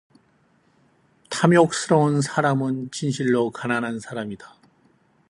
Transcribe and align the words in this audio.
탐욕스러운 1.29 2.21
사람은 2.21 2.89
진실로 2.89 3.51
가난한 3.51 3.99
사람이다. 3.99 4.55